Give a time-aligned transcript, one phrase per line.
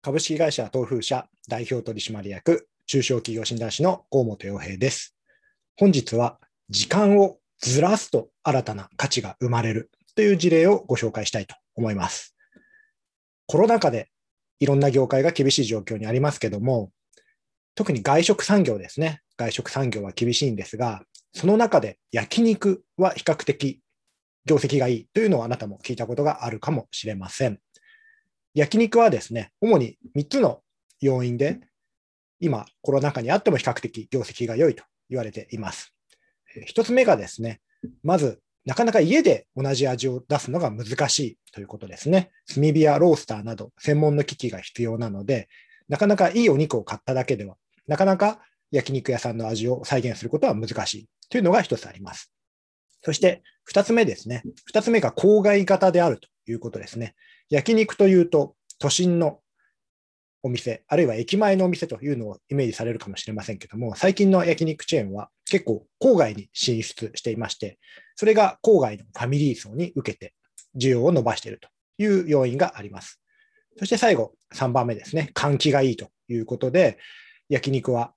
[0.00, 5.16] 株式会社東風社代表取締役中小企業診断士の河本洋平です。
[5.76, 6.38] 本日は
[6.70, 12.36] 時間をずらすと新たな価値が生まれるという事例をご紹介したいと思います。
[13.46, 14.08] コロナ禍で
[14.60, 16.92] いろんな業界が厳しい状況にありますけども、
[17.74, 19.20] 特に外食産業ですね。
[19.36, 21.02] 外食産業は厳しいんですが、
[21.34, 23.80] その中で焼肉は比較的
[24.46, 27.58] 業績がいいというのをあなたも聞いたことがあるかもしれません。
[28.58, 30.62] 焼肉はですね、主に3つの
[31.00, 31.60] 要因で、
[32.40, 35.94] 今、コロナ禍にあっても比較的業績が良いと言われています。
[36.66, 37.60] 1つ目がですね、
[38.02, 42.32] まず、なかなか家で同じ味を出すのが難しいということですね。
[42.52, 45.48] 炭火やロースターなど専門の機器が必要なので、
[45.88, 47.54] なかなかいいお肉を買っただけでは、
[47.86, 48.40] なかなか
[48.72, 52.32] 焼肉屋さんの味を再現することは難しいというのが一つあります。
[53.02, 54.42] そして二つ目ですね。
[54.64, 57.14] 二つ目が郊外型であるということですね。
[57.50, 59.40] 焼肉というと都心の
[60.42, 67.78] お店、あるいは駅前のお店というのをイメージされるかもしれませんけども、最近の焼肉チェーンは結構郊外に進出していまして、
[68.14, 70.34] それが郊外のファミリー層に受けて
[70.76, 71.68] 需要を伸ばしていると
[71.98, 73.20] いう要因があります。
[73.78, 75.30] そして最後、3番目ですね。
[75.34, 76.98] 換気がいいということで、
[77.48, 78.12] 焼肉は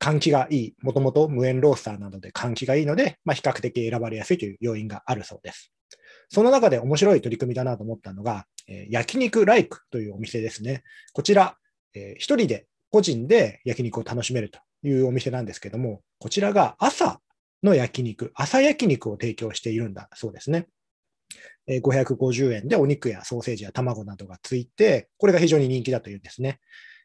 [0.00, 5.72] 換気がいい、もともと無塩ロースターなどで換気がいいので、まあ、比較的選ばれやすいという要因があるそうです。
[6.32, 10.82] その中で面白い取り組みだなと思ったのが、えー、焼肉ライクというお店ですね。
[11.12, 11.58] こちら、
[11.94, 17.20] えー、一人で個人で焼肉を楽しめるというお店なんですけども、こちらが朝
[17.62, 20.68] の焼肉、朝焼肉を提供しているんだそうですね。
[21.66, 26.60] え、550円でお肉やソーセージや卵などがついて、これが非常に人気だというんですね。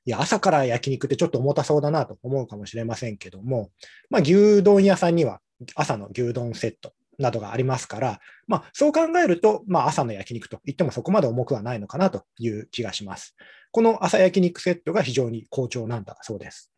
[0.06, 3.72] いや、朝から焼肉ってちょっと重たそうだなと思うかもしれませんけども、
[4.10, 5.42] まあ、牛丼屋さんには
[5.76, 13.36] 朝の牛丼セットなどがありますから、まあ、そう考えると、まあ、朝の焼肉と言ってもそこまで重くはないのかなという気がします。
[13.72, 16.72] この朝焼肉セットが非常に好調なんだそうです。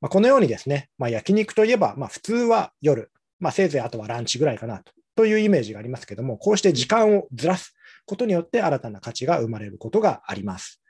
[0.00, 3.10] まあ、このようにですね、まあ、焼肉といえば、まあ、普通は夜、
[3.40, 7.74] まあ、せいぜいあとはランチぐらいかなとというイメージがありますけども、こうして時間をずらす
[8.06, 10.80] ことによって新たな価値が生まれることがあります。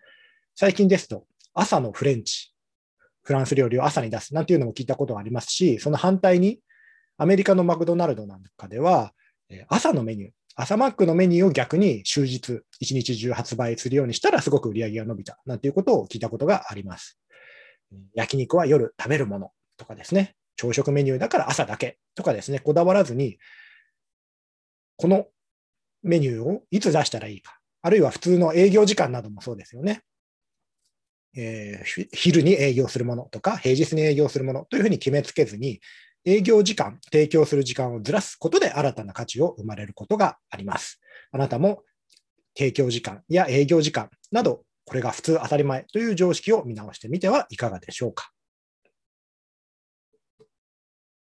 [0.54, 2.52] 最近ですと、朝のフレンチ、
[3.22, 6.60] フランス料理を朝に出すなんていうのも聞いたことがありますし、その反対に、
[7.16, 9.12] アメリカのマクドナルドなんかでは、
[9.68, 17.18] 朝のメニュー、朝マックのメニューを逆に終日、一日中発売するようにしたらすごく売り上げが伸びたなんていうことを聞いたことがあります。
[18.14, 23.38] 焼肉は夜食べるものとかですね、朝食メニューだから朝だけとかですね、こだわらずに、
[24.96, 25.26] この
[26.02, 30.02] メニューをいつ出したらいいか、あるいは普通の営業時間などもそうですよね。
[31.36, 35.80] えー、昼に営業するものとか、平日に営業するものというふうに決めつけずに、
[36.24, 41.00] 営業時間、提供する時間をずらすことで新たな価値を生まれることがあります。
[41.32, 41.82] あなたも
[42.56, 48.30] 提供時間や営業時間など、これが普通当たり前という常識を見直してみてはいかがでしょうか。